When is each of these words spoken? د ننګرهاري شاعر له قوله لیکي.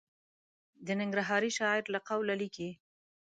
د 0.85 0.87
ننګرهاري 0.99 1.51
شاعر 1.57 1.83
له 1.93 1.99
قوله 2.09 2.33
لیکي. 2.41 2.69